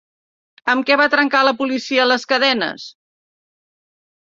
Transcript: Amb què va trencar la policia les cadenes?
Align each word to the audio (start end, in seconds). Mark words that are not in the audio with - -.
Amb 0.73 0.87
què 0.87 0.97
va 1.01 1.07
trencar 1.15 1.43
la 1.49 1.53
policia 1.61 2.09
les 2.13 2.27
cadenes? 2.33 2.89